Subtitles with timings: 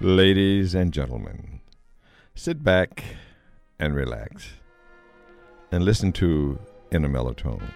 [0.00, 1.58] Ladies and gentlemen,
[2.36, 3.02] sit back
[3.80, 4.50] and relax
[5.72, 6.56] and listen to
[6.92, 7.74] In a Mellow Tone.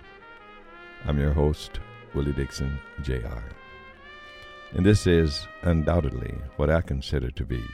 [1.05, 1.81] I'm your host,
[2.15, 3.43] Willie Dixon, Jr.
[4.71, 7.65] And this is undoubtedly what I consider to be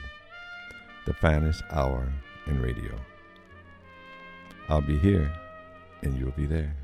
[1.05, 2.11] the finest hour
[2.47, 2.95] in radio.
[4.67, 5.31] I'll be here
[6.01, 6.75] and you'll be there.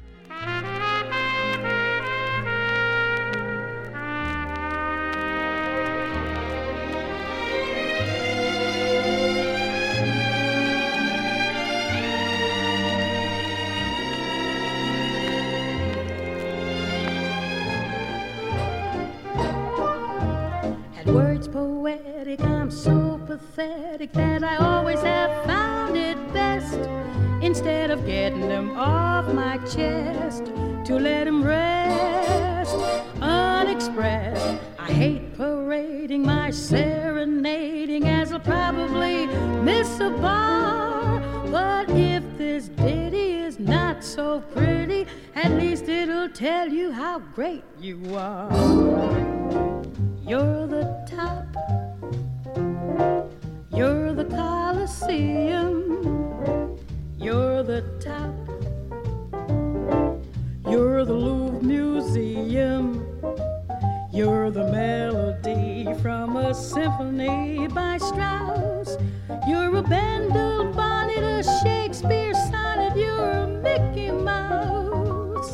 [69.48, 72.98] You're a Bendel bonnet, a Shakespeare sonnet.
[72.98, 75.52] You're a Mickey Mouse.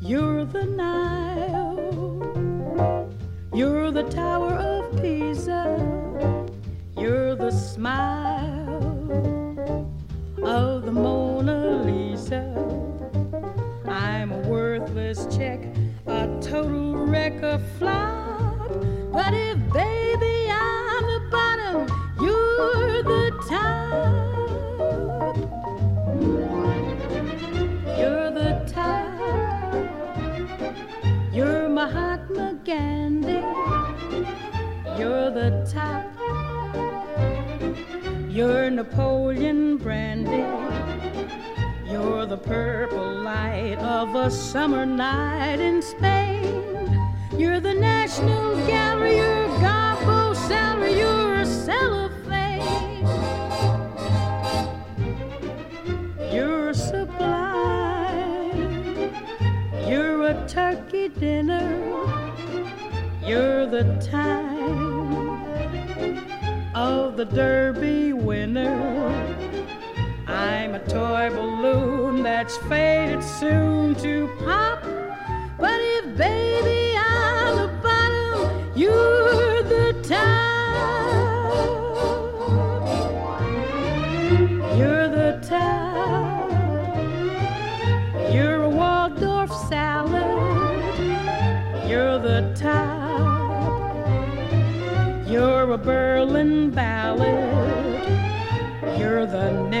[0.00, 2.18] You're the Nile.
[3.54, 5.78] You're the Tower of Pisa.
[6.96, 8.66] You're the smile
[10.42, 12.42] of the Mona Lisa.
[13.86, 15.60] I'm a worthless check,
[16.08, 18.03] a total wreck, a flop.
[42.46, 46.62] Purple light of a summer night in Spain.
[47.38, 49.16] You're the National Gallery.
[49.16, 50.98] You're Garbo Salary.
[50.98, 53.06] You're a cellophane.
[56.32, 58.14] You're sublime.
[59.88, 61.80] You're a turkey dinner.
[63.24, 65.14] You're the time
[66.74, 68.93] of the Derby winner.
[70.44, 74.82] I'm a toy balloon that's faded soon to pop.
[75.58, 76.93] But if baby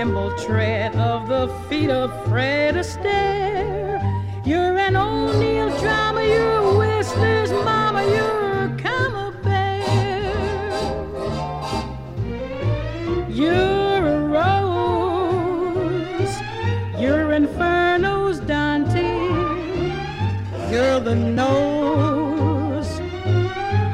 [0.04, 4.02] nimble tread of the feet of Fred Astaire.
[4.44, 6.22] You're an O'Neill drama.
[6.22, 8.04] You're a Whistler's mama.
[8.04, 9.86] You're a camembert.
[13.30, 16.34] You're a rose.
[17.00, 19.08] You're Inferno's Dante.
[20.70, 23.00] You're the nose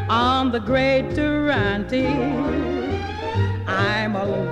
[0.08, 2.59] on the great Durante.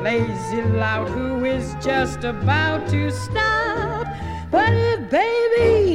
[0.09, 4.07] Lazy lout who is just about to stop.
[4.51, 5.88] But if baby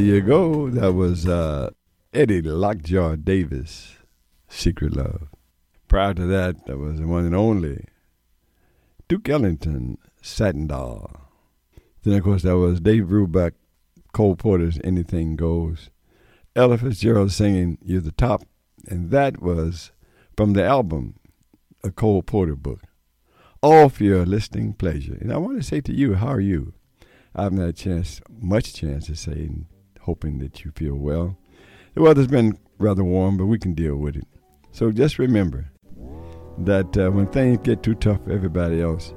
[0.00, 0.70] you go.
[0.70, 1.70] That was uh,
[2.12, 3.96] Eddie Lockjaw Davis,
[4.48, 5.28] Secret Love.
[5.88, 7.86] Prior to that, that was the one and only
[9.08, 11.10] Duke Ellington, Satin Doll.
[12.02, 13.52] Then, of course, that was Dave Brubeck,
[14.12, 15.90] Cole Porter's Anything Goes.
[16.54, 18.42] Ella Fitzgerald singing You're the Top.
[18.88, 19.92] And that was
[20.36, 21.18] from the album,
[21.82, 22.80] A Cole Porter Book.
[23.62, 25.16] All for your listening pleasure.
[25.20, 26.74] And I want to say to you, how are you?
[27.34, 29.50] I haven't had a chance, much chance to say,
[30.08, 31.36] hoping that you feel well.
[31.94, 34.26] The weather's been rather warm, but we can deal with it.
[34.72, 35.70] So just remember
[36.70, 39.12] that uh, when things get too tough for everybody else,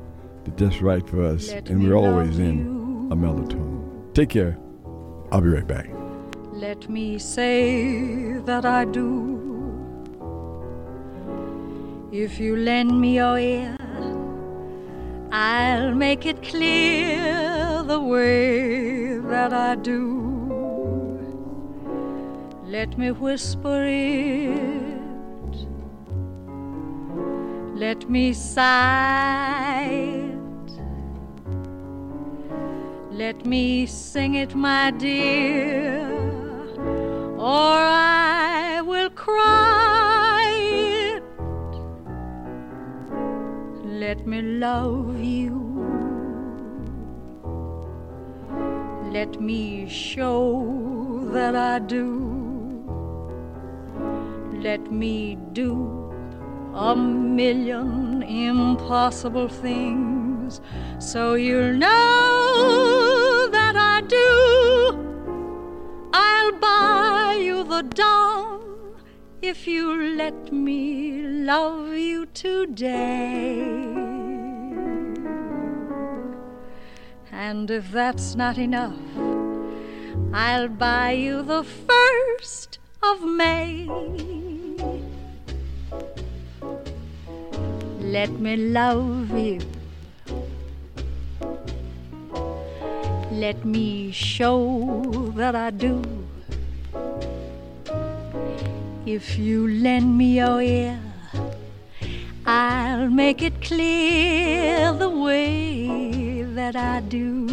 [0.45, 3.09] it's just right for us, Let and we're always love in you.
[3.11, 4.13] a melatonin.
[4.13, 4.57] Take care.
[5.31, 5.87] I'll be right back.
[6.51, 9.07] Let me say that I do.
[12.11, 13.77] If you lend me your ear,
[15.31, 20.40] I'll make it clear the way that I do.
[22.71, 24.47] Let me whisper it.
[27.75, 30.71] Let me sigh it.
[33.11, 36.07] Let me sing it, my dear,
[37.37, 40.47] or I will cry
[41.09, 41.23] it.
[43.83, 45.59] Let me love you.
[49.11, 52.40] Let me show that I do.
[54.61, 56.13] Let me do
[56.75, 60.61] a million impossible things
[60.99, 64.99] so you'll know that I do.
[66.13, 68.95] I'll buy you the dawn
[69.41, 73.61] if you let me love you today.
[77.31, 78.99] And if that's not enough,
[80.31, 84.50] I'll buy you the first of May.
[88.11, 89.61] Let me love you.
[93.31, 96.01] Let me show that I do.
[99.05, 100.99] If you lend me your ear,
[102.45, 107.47] I'll make it clear the way that I do.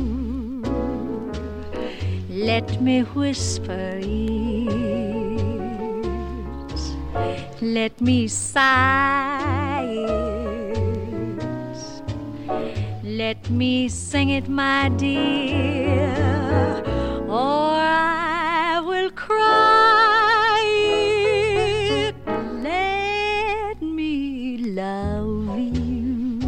[2.29, 4.99] Let me whisper it.
[7.63, 10.28] Let me sigh.
[13.19, 16.15] Let me sing it, my dear,
[17.27, 20.63] or I will cry
[22.07, 22.15] it.
[22.63, 26.39] Let me love you.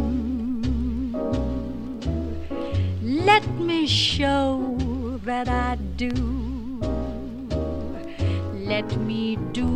[3.03, 4.77] Let me show
[5.25, 6.13] that I do.
[8.53, 9.67] Let me do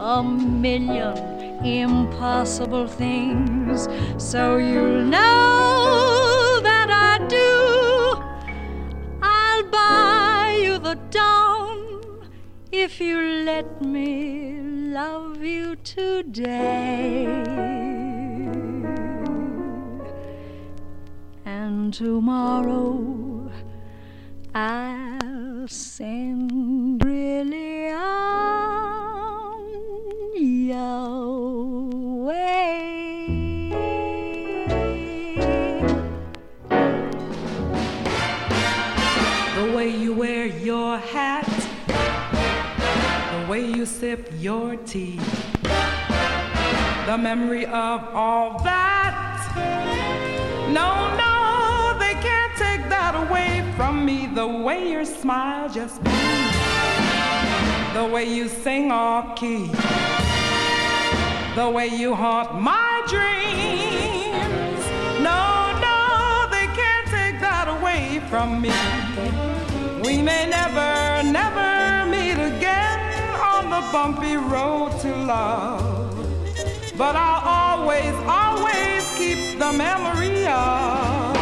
[0.00, 1.16] a million
[1.64, 5.67] impossible things so you'll know
[10.94, 12.18] the
[12.72, 17.26] if you let me love you today.
[21.44, 23.50] And tomorrow
[24.54, 29.64] I'll send really on
[30.34, 32.87] your way.
[44.40, 45.18] Your tea,
[47.06, 49.16] the memory of all that.
[50.68, 54.26] No, no, they can't take that away from me.
[54.26, 56.56] The way your smile just beams,
[57.94, 59.66] the way you sing off key,
[61.56, 64.84] the way you haunt my dreams.
[65.20, 68.70] No, no, they can't take that away from me.
[70.04, 71.67] We may never, never
[73.80, 76.14] the bumpy road to love.
[76.96, 81.36] But I'll always, always keep the memory of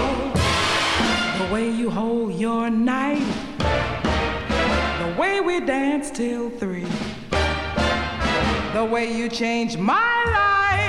[1.38, 3.26] the way you hold your knife,
[3.58, 6.90] the way we dance till three,
[8.74, 10.80] the way you changed my life.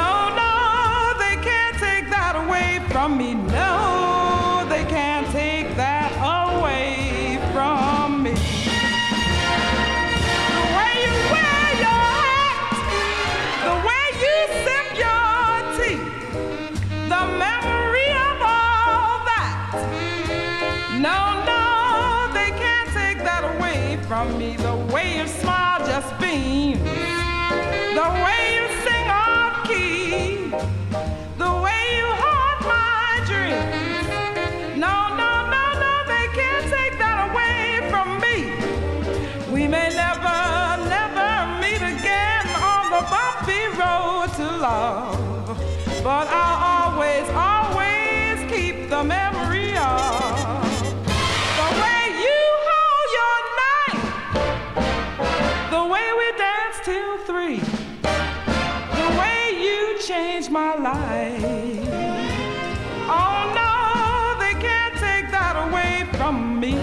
[0.00, 3.45] No, no, they can't take that away from me.
[63.08, 66.74] Oh no, they can't take that away from me.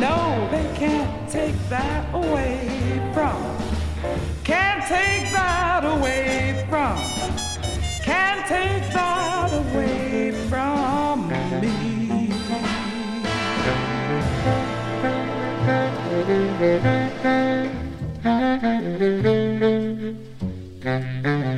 [0.00, 3.40] No, they can't take that away from.
[4.42, 6.98] Can't take that away from.
[8.02, 11.28] Can't take that away from
[11.60, 11.88] me.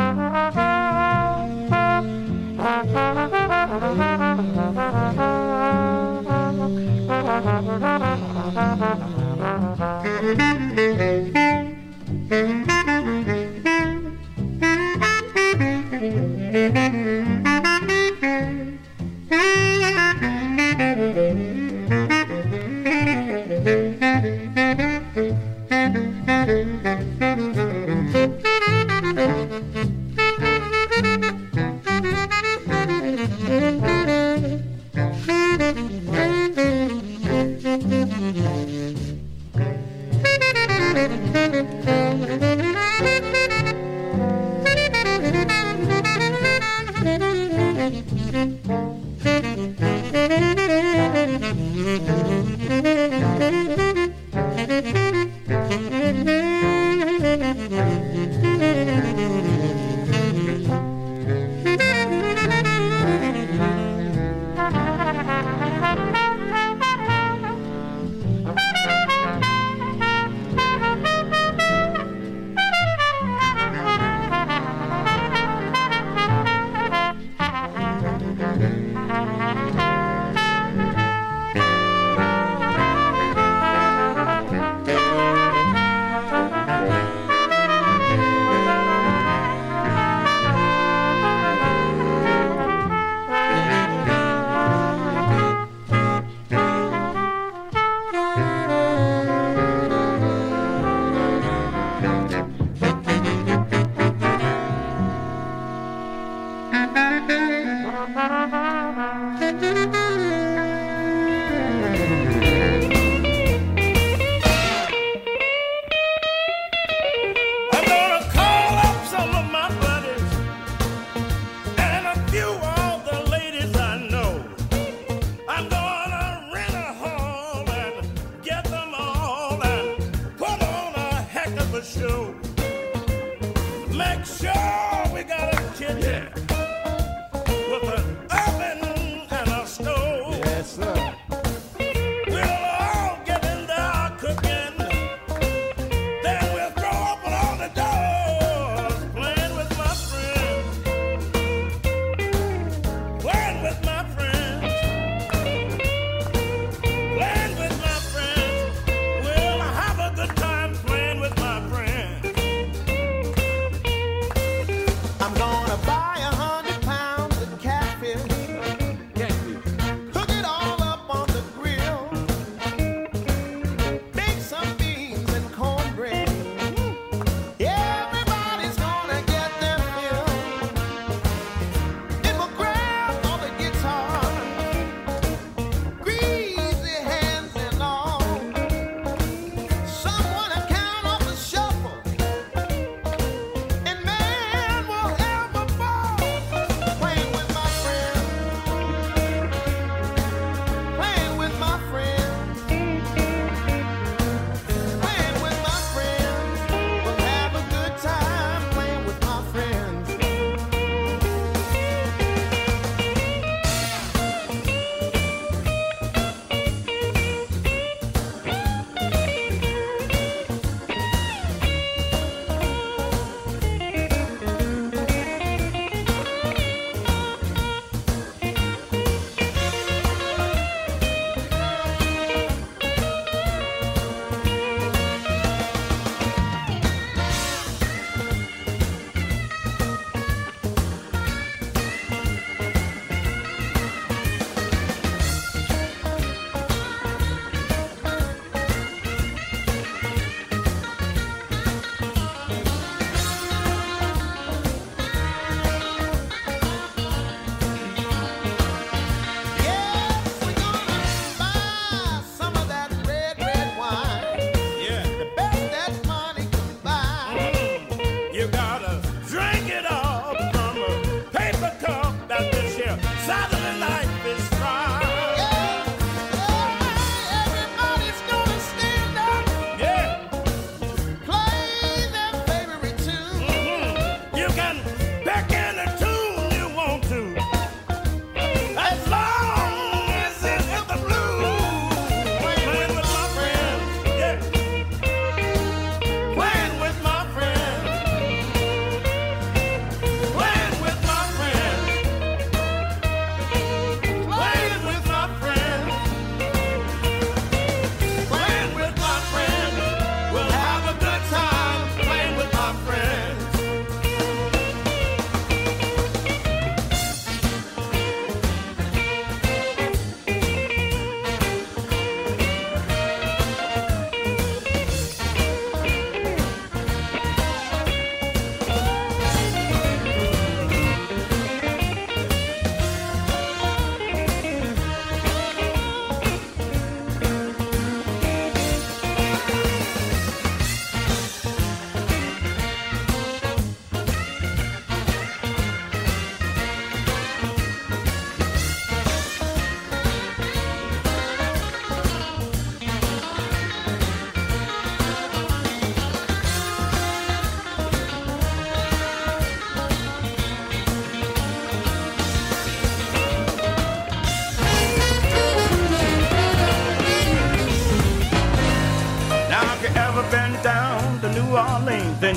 [16.01, 17.30] Thank you.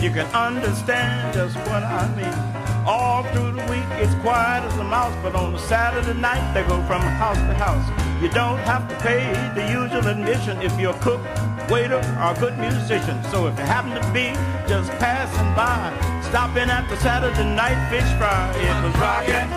[0.04, 2.86] You can understand just what I mean.
[2.86, 6.62] All through the week, it's quiet as a mouse, but on a Saturday night, they
[6.64, 7.88] go from house to house.
[8.22, 11.22] You don't have to pay the usual admission if you're a cook,
[11.70, 13.16] waiter, or a good musician.
[13.32, 14.36] So if you happen to be
[14.68, 15.88] just passing by,
[16.28, 18.52] stop in at the Saturday night fish fry.
[18.60, 19.48] It was rocking.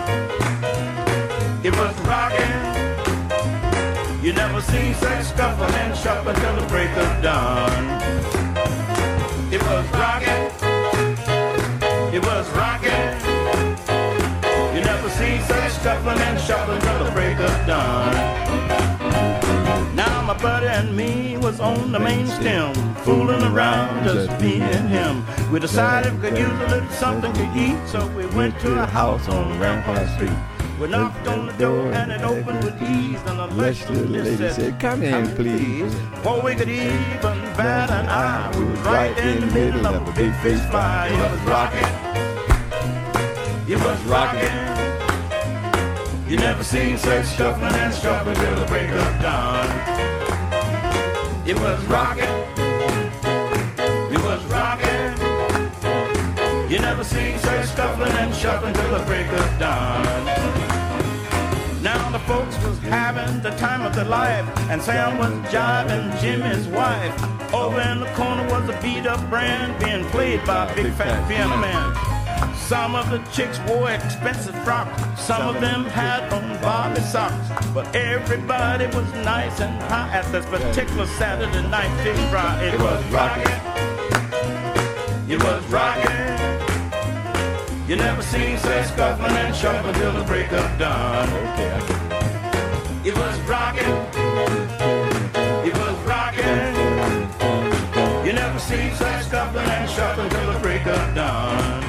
[1.62, 2.56] It was rocking.
[4.24, 8.37] You never see such scuffle and shuffle until the break of dawn.
[9.68, 10.44] It was rocking.
[12.14, 13.04] It was rocking.
[14.74, 18.14] You never see such scuffling and shuffling till the break of dawn.
[19.94, 22.72] Now my buddy and me was on the main stem,
[23.04, 25.22] fooling around, just me and him.
[25.52, 28.86] We decided we could use a little something to eat, so we went to a
[28.86, 30.57] house on Rampart Street.
[30.80, 33.18] We knocked on the door and it opened with ease.
[33.26, 35.92] And the little lady said, Come in, please.
[35.92, 37.20] Before we could even
[37.58, 41.08] bat an eye, we was right in the middle of a big fish fry.
[41.08, 41.88] It was rocking.
[43.68, 44.78] It was rocking.
[46.30, 49.66] You never seen such shuffling and shuffling till the break of dawn.
[51.44, 52.22] It was rocking.
[54.14, 54.88] It was rocking.
[56.70, 60.57] You never seen such scuffling and shuffling till the break of dawn.
[62.12, 67.12] The folks was having the time of their life, and Sam was jiving Jimmy's wife.
[67.52, 71.28] Over in the corner was a beat up brand being played by a big fat
[71.28, 71.94] piano man.
[72.56, 77.48] Some of the chicks wore expensive frocks, some of them had on Bobby socks.
[77.74, 82.62] But everybody was nice and high at this particular Saturday night fish fry.
[82.64, 83.60] It was rocking.
[85.30, 86.48] It was rocking.
[87.86, 91.28] You never seen such scuffling and shuffling till the break of dawn.
[91.28, 91.97] Okay,
[93.08, 93.94] It was rocking.
[95.64, 96.74] It was rocking.
[98.26, 101.80] You never seen such scuffling and shuffling till the break of dawn.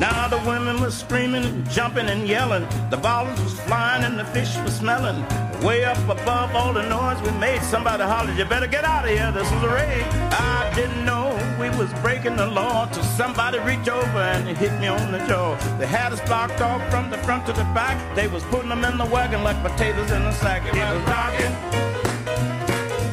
[0.00, 2.66] Now the women were screaming and jumping and yelling.
[2.90, 5.24] The bottles was flying and the fish was smelling.
[5.62, 9.10] Way up above all the noise we made, somebody hollered, "You better get out of
[9.12, 9.30] here!
[9.30, 11.29] This is a raid." I didn't know
[11.60, 15.54] we was breaking the law till somebody reached over and hit me on the jaw.
[15.78, 17.98] They had us blocked off from the front to the back.
[18.16, 20.62] They was putting them in the wagon like potatoes in a sack.
[20.66, 21.52] It was rocking.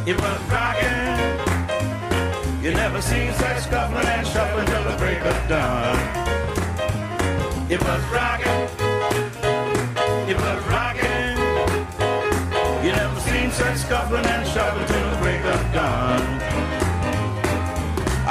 [0.07, 1.17] It was rocking.
[2.63, 5.97] You never seen such scuffling and shuffling till the break of dawn.
[7.69, 8.61] It was rocking.
[10.31, 11.35] It was rocking.
[12.85, 14.96] You never seen such scuffling and shuffling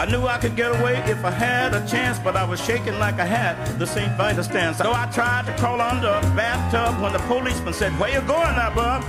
[0.06, 2.96] I knew I could get away if I had a chance, but I was shaking
[3.00, 4.16] like I had the St.
[4.16, 4.78] Vitus dance.
[4.78, 8.54] So I tried to crawl under a bathtub when the policeman said, Where you going
[8.54, 9.02] now, bub?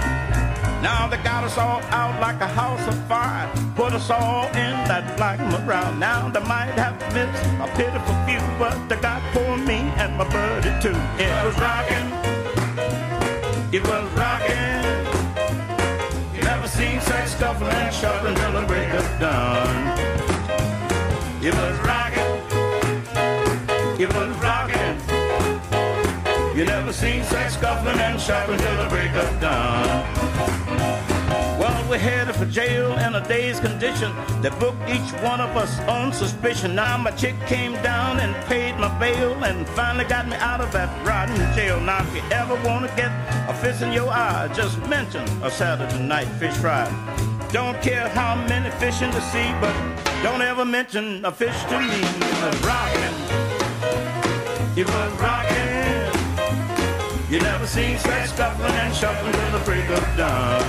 [0.81, 3.47] Now they got us all out like a house of fire.
[3.75, 5.93] Put us all in that Black Maria.
[5.99, 10.27] Now they might have missed a pitiful few, but they got poor me and my
[10.27, 10.97] buddy too.
[11.21, 12.07] It was rocking.
[13.71, 14.81] It was rocking.
[16.33, 20.36] You never seen such scuffling shuffling till the break of dawn.
[21.39, 22.23] It was rocking.
[24.01, 24.97] It was rocking.
[26.57, 29.85] You never seen such scuffling and shuffling till the break of dawn.
[31.59, 34.11] Well, we're headed for jail in a day's condition.
[34.41, 36.73] They booked each one of us on suspicion.
[36.73, 40.71] Now my chick came down and paid my bail and finally got me out of
[40.71, 41.79] that rotten jail.
[41.79, 43.11] Now if you ever want to get
[43.47, 46.88] a fish in your eye, just mention a Saturday night fish fry.
[47.51, 49.73] Don't care how many fish in the sea, but
[50.21, 51.95] don't ever mention a fish to me.
[51.95, 53.15] It was rocking.
[54.75, 56.11] It was rocking.
[57.31, 60.61] You never seen such scuffling and shuffling till the break of dawn.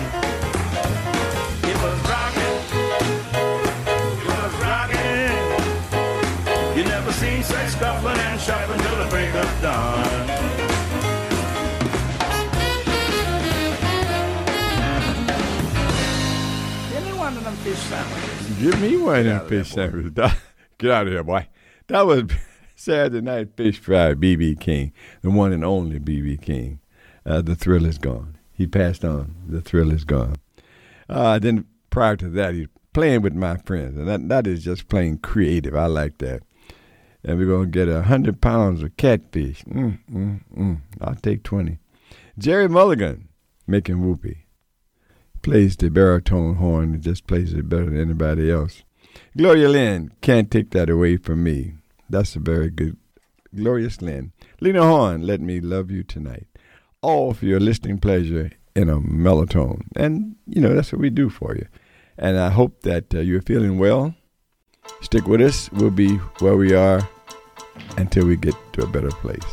[1.65, 2.57] It was rocking.
[4.23, 5.35] It was rocking.
[6.77, 10.48] You never seen such scuffling and shuffling till the break of dawn.
[17.69, 18.59] Fish sandwiches.
[18.63, 20.13] Give me one of Get them of there, fish sandwiches.
[20.79, 21.49] Get out of here, boy.
[21.89, 22.23] That was
[22.77, 24.57] Saturday Night Fish Fry, B.B.
[24.57, 24.91] King,
[25.21, 26.39] the one and only B.B.
[26.39, 26.81] King.
[27.27, 28.39] Uh, the thrill is gone.
[28.55, 29.35] He passed on.
[29.47, 30.37] The thrill is gone.
[31.11, 34.89] Uh, then prior to that, he's playing with my friends, and that, that is just
[34.89, 35.77] plain creative.
[35.77, 36.43] I like that.
[37.23, 39.63] And we're going to get a 100 pounds of catfish.
[39.65, 40.81] Mm, mm, mm.
[41.03, 41.79] I'll take 20.
[42.39, 43.29] Gerry Mulligan
[43.67, 44.47] making whoopee.
[45.49, 48.83] Plays the baritone horn and just plays it better than anybody else.
[49.35, 51.73] Gloria Lynne, can't take that away from me.
[52.11, 52.99] That's a very good,
[53.57, 54.33] glorious Lynn.
[54.61, 56.47] Lena Horne, let me love you tonight.
[57.01, 59.89] All for your listening pleasure in a Mellow Tone.
[59.97, 61.67] And, you know, that's what we do for you.
[62.19, 64.15] And I hope that uh, you're feeling well.
[65.01, 65.73] Stick with us.
[65.73, 67.09] We'll be where we are
[67.97, 69.47] until we get to a better place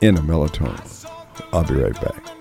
[0.00, 0.80] in a Mellow Tone.
[1.52, 2.31] I'll be right back.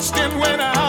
[0.00, 0.79] Watched went out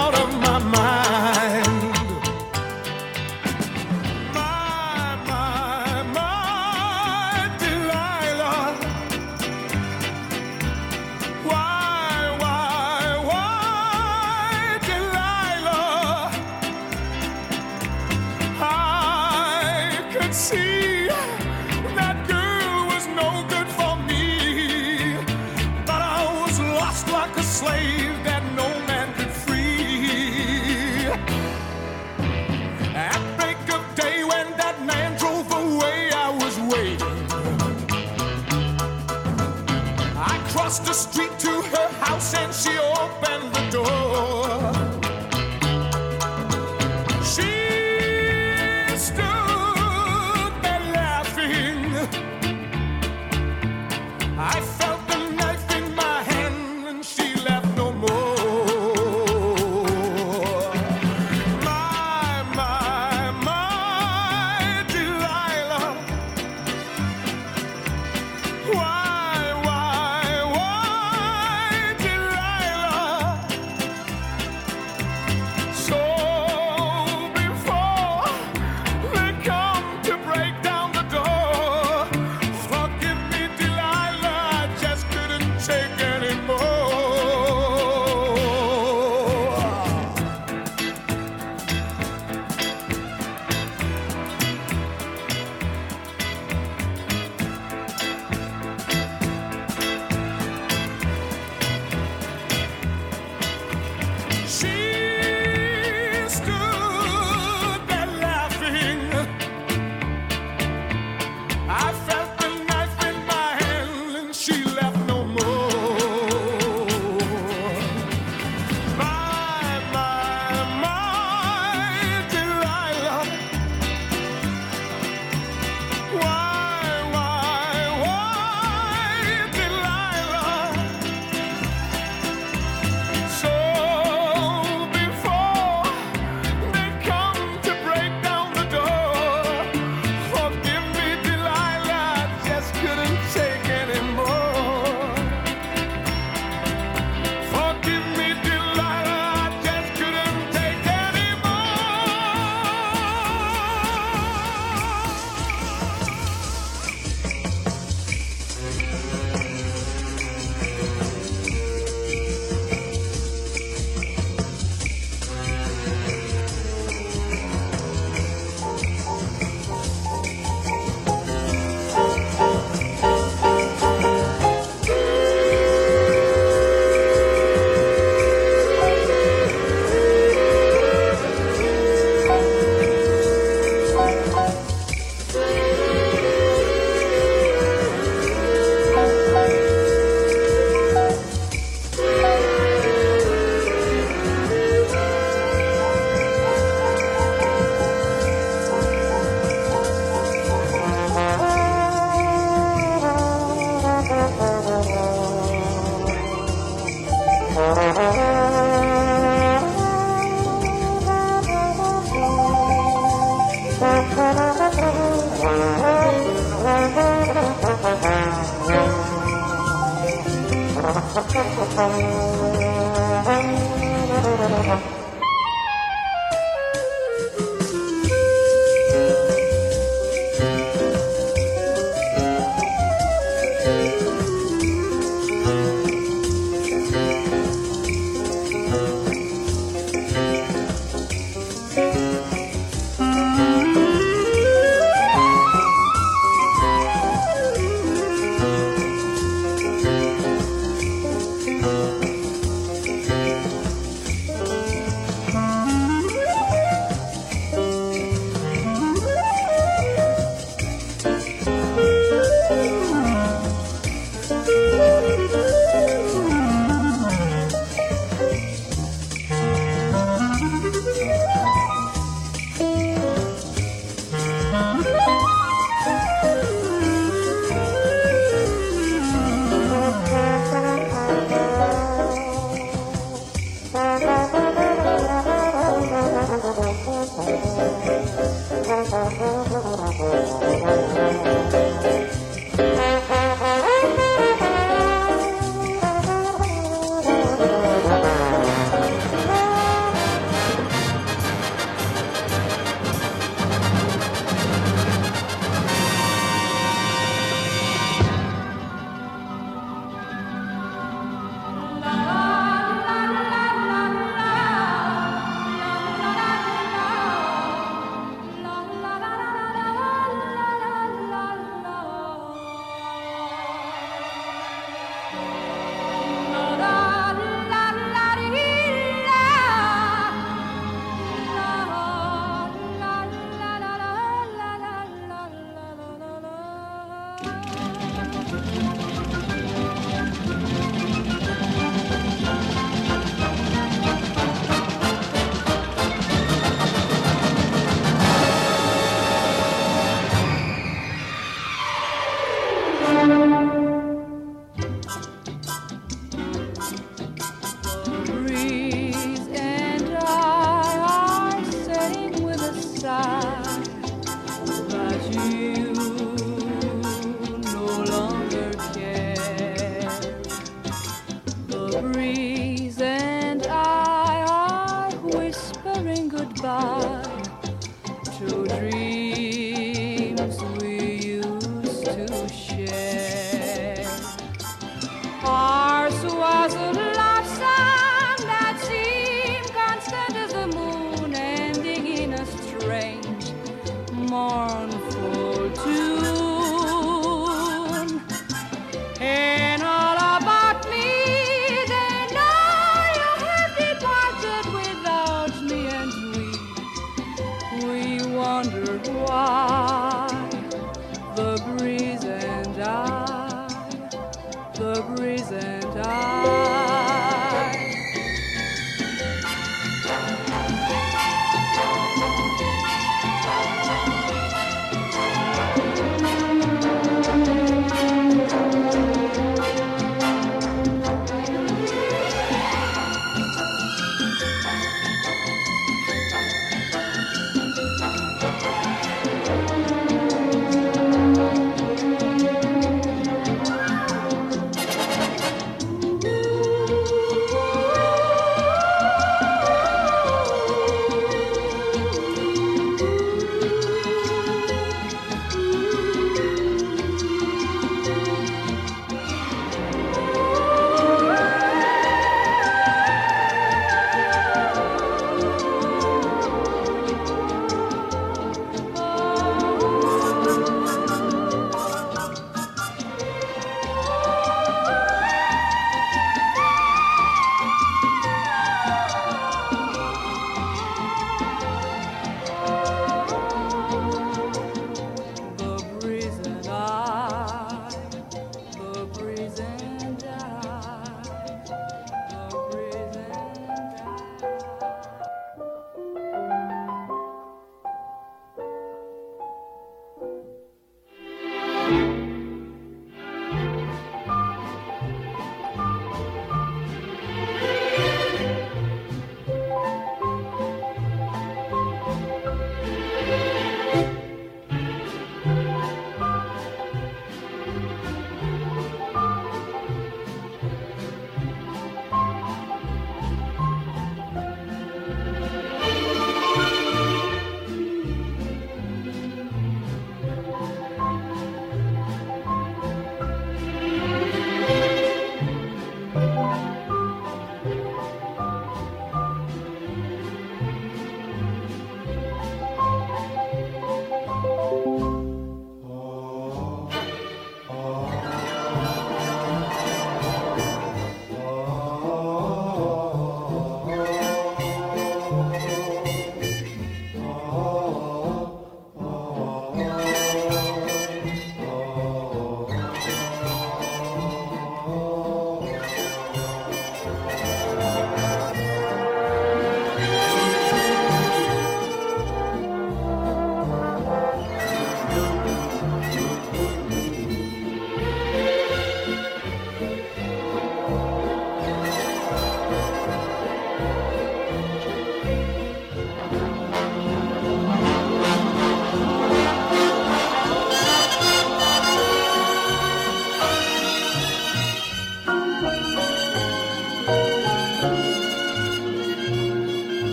[376.42, 377.01] goodbye.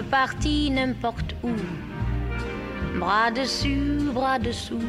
[0.00, 1.54] De partir n'importe où,
[2.98, 4.88] bras dessus, bras dessous,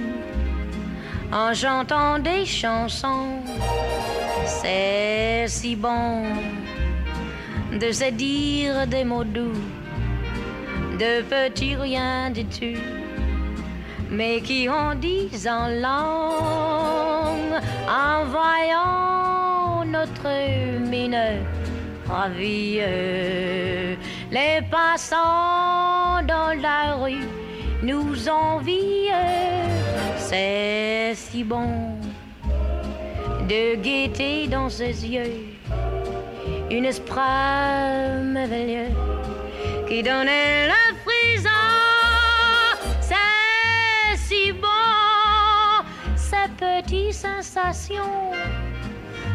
[1.34, 3.40] en chantant des chansons.
[4.46, 6.24] C'est si bon
[7.82, 9.62] de se dire des mots doux,
[10.98, 12.82] de petits rien du tout,
[14.10, 17.58] mais qui en disent en langue,
[18.04, 20.32] en voyant notre
[20.90, 21.20] mine
[22.08, 22.80] ravie.
[24.32, 27.28] Les passants dans la rue
[27.84, 29.12] nous envient,
[30.16, 31.98] c'est si bon
[33.50, 35.34] de gaieté dans ses yeux,
[36.70, 37.20] une esprit
[38.24, 38.96] merveilleux
[39.90, 41.50] qui donnait la frisson.
[43.02, 45.84] C'est si bon,
[46.16, 48.32] ces petites sensations,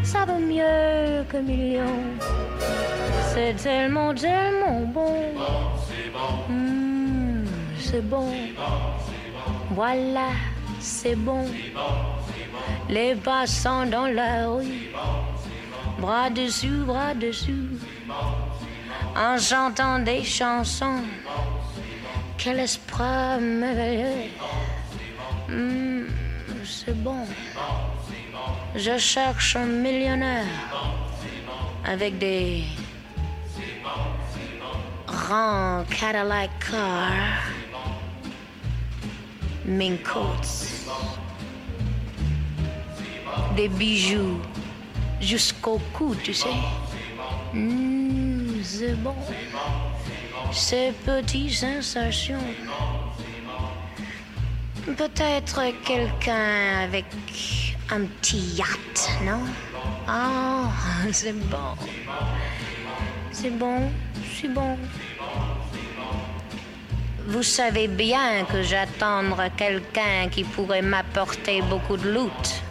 [0.03, 2.16] ça vaut mieux que millions.
[3.37, 5.35] C'est tellement, tellement bon.
[6.49, 7.45] Mm.
[7.79, 8.33] c'est bon.
[9.73, 10.31] Voilà,
[10.81, 11.45] c'est bon.
[12.89, 14.89] Les passants dans la rue,
[15.99, 17.77] bras dessus, bras dessus,
[19.15, 21.03] en chantant des chansons.
[22.39, 24.31] Quel esprit merveilleux.
[25.51, 26.07] Hmm,
[26.65, 27.27] c'est bon.
[28.75, 30.47] Je cherche un millionnaire
[31.85, 32.65] avec des
[35.27, 37.43] grands Cadillac cars,
[39.65, 40.71] mink coats,
[43.57, 44.41] des bijoux
[45.21, 46.49] jusqu'au cou, tu sais.
[47.53, 49.17] Hmm, c'est bon.
[50.53, 52.47] Ces petites sensations.
[54.85, 57.07] Peut-être quelqu'un avec
[57.91, 59.41] un petit yacht, non?
[60.09, 60.69] Oh,
[61.13, 61.75] c'est bon.
[63.33, 63.91] C'est bon,
[64.41, 64.79] c'est bon.
[67.29, 72.63] Vous savez bien que j'attendre quelqu'un qui pourrait m'apporter beaucoup de loot.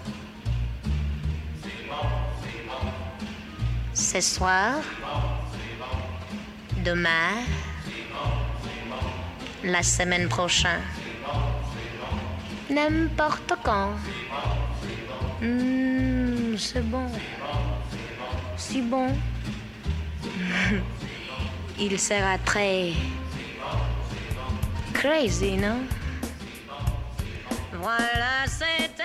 [3.93, 4.75] Ce soir,
[6.85, 7.43] demain,
[9.63, 10.81] la semaine prochaine,
[12.69, 13.91] n'importe quand.
[15.41, 17.07] Hmm, c'est bon.
[18.55, 19.09] Si bon.
[21.77, 22.93] Il sera très
[24.93, 25.85] crazy, non?
[27.81, 29.03] Voilà, c'était.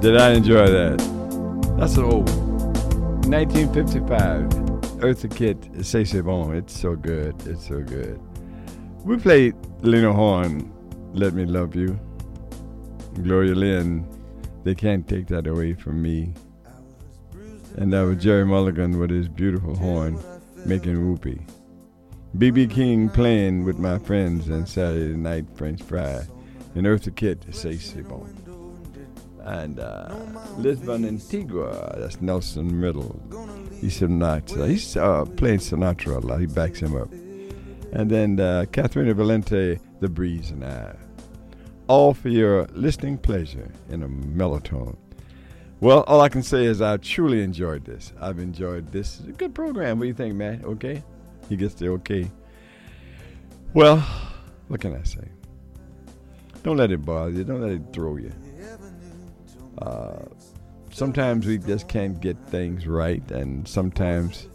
[0.00, 0.98] Did I enjoy that?
[1.78, 2.28] That's an old
[3.26, 4.48] 1955
[5.02, 6.52] Eartha Kitt C'est Si Bon.
[6.52, 7.34] It's so good.
[7.46, 8.18] It's so good.
[9.04, 10.72] We played Lena Horne,
[11.12, 11.98] Let Me Love You.
[13.20, 14.06] Gloria Lynne,
[14.64, 16.34] They Can't Take That Away From Me.
[17.76, 20.18] And that was Gerry Mulligan with his beautiful horn
[20.66, 21.40] making whoopee.
[22.38, 22.66] B.B.
[22.66, 26.22] King playing with my friends and Saturday night French fry.
[26.74, 28.04] And Eartha Kitt C'est C'est
[29.44, 30.14] and uh,
[30.58, 31.96] Lisbon Antigua.
[31.98, 33.20] That's Nelson Riddle.
[33.80, 34.68] He's Sinatra.
[34.68, 36.40] He's uh, playing Sinatra a lot.
[36.40, 37.10] He backs him up.
[37.92, 40.94] And then uh, Catherine Valente, The Breeze and I.
[41.90, 44.96] All for your listening pleasure in a Mellow Tone.
[45.80, 48.12] Well, all I can say is I truly enjoyed this.
[48.20, 49.18] I've enjoyed this.
[49.18, 49.98] It's a good program.
[49.98, 50.62] What do you think, man?
[50.64, 51.02] Okay?
[51.48, 52.30] He gets the okay.
[53.74, 53.96] Well,
[54.68, 55.26] what can I say?
[56.62, 57.42] Don't let it bother you.
[57.42, 58.30] Don't let it throw you.
[59.82, 60.26] Uh,
[60.92, 64.46] sometimes we just can't get things right, and sometimes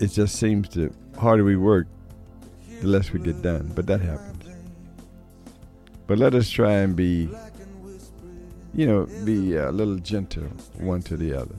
[0.00, 1.86] it just seems the harder we work,
[2.80, 3.70] the less we get done.
[3.74, 4.33] But that happens.
[6.06, 7.28] But let us try and be,
[8.74, 10.44] you know, be a little gentle
[10.78, 11.54] one to the other.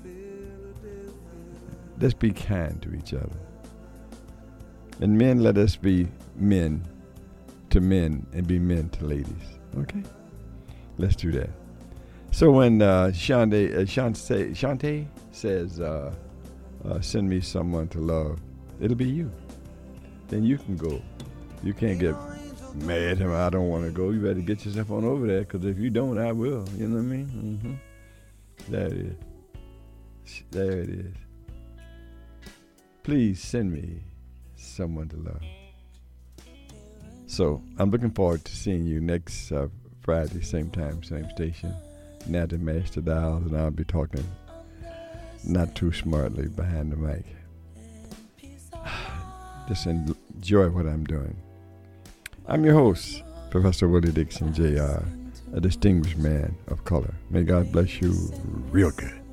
[2.00, 3.38] Let's be kind to each other.
[5.02, 6.84] And men, let us be men
[7.70, 9.60] to men and be men to ladies.
[9.78, 10.04] Okay?
[10.98, 11.50] Let's do that.
[12.32, 16.14] So when uh, Shante, uh, Shante, Shante says, uh,
[16.86, 18.40] uh, send me someone to love,
[18.80, 19.32] it'll be you.
[20.28, 21.02] Then you can go.
[21.64, 22.16] You can't get
[22.84, 24.12] mad at I don't want to go.
[24.12, 26.68] You better get yourself on over there because if you don't, I will.
[26.78, 27.60] You know what I mean?
[27.62, 28.72] Mm-hmm.
[28.72, 29.18] There it
[30.26, 30.44] is.
[30.52, 31.14] There it is.
[33.04, 34.02] Please send me
[34.56, 35.42] someone to love.
[37.28, 39.68] So I'm looking forward to seeing you next uh,
[40.02, 41.76] Friday, same time, same station.
[42.28, 44.24] Now to master dials, and I'll be talking
[45.44, 47.26] not too smartly behind the mic.
[49.68, 51.36] Just enjoy what I'm doing.
[52.48, 55.04] I'm your host, Professor Willie Dixon, Jr.,
[55.56, 57.14] a distinguished man of color.
[57.32, 58.12] May God bless you
[58.70, 59.25] real good.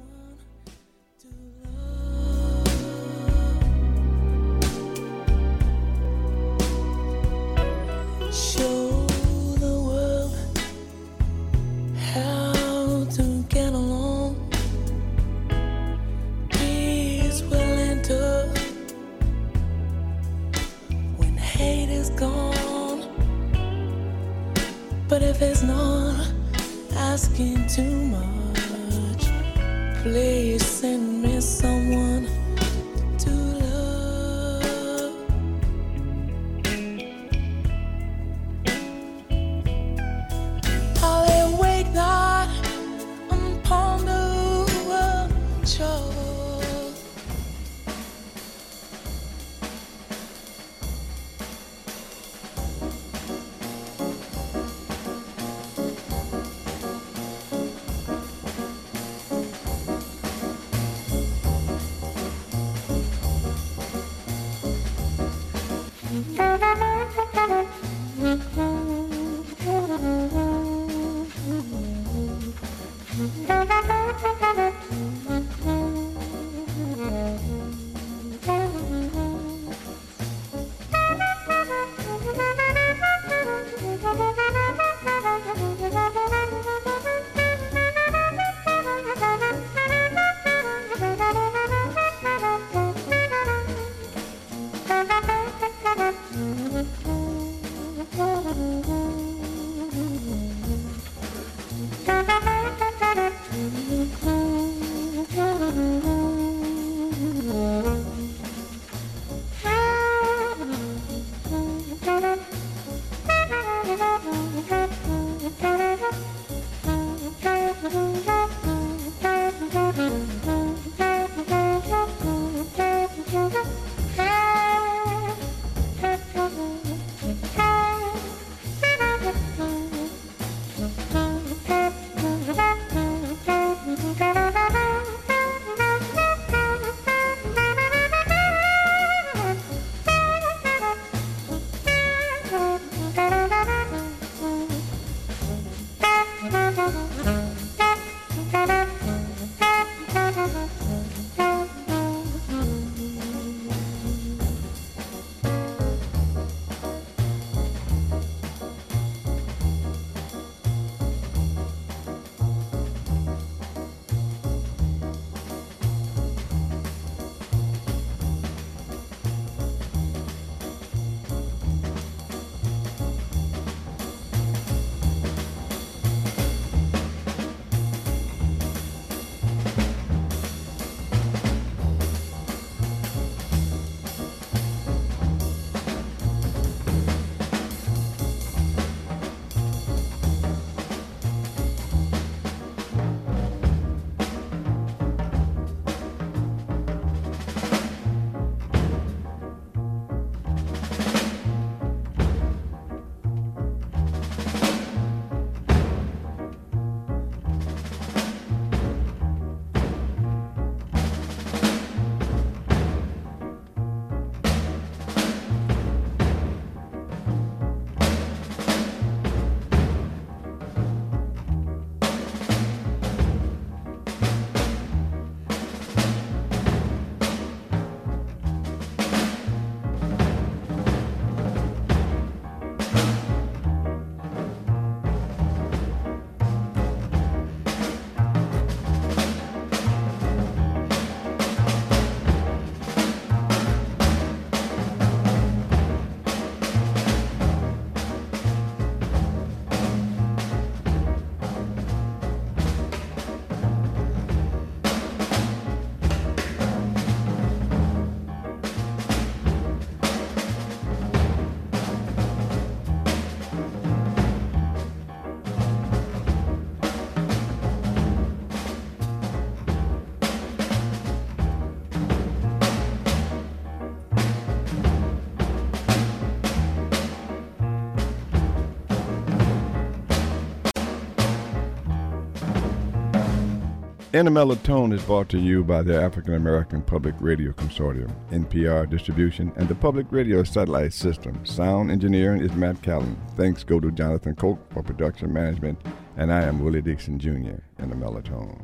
[284.14, 284.56] A Mellow
[284.92, 289.74] is brought to you by the African American Public Radio Consortium, NPR distribution, and the
[289.74, 291.42] Public Radio Satellite System.
[291.46, 293.18] Sound engineering is Matt Callan.
[293.38, 295.80] Thanks go to Jonathan Coke for production management,
[296.18, 297.62] and I am Willie Dixon Jr.
[297.78, 298.62] in the Mellow Tone.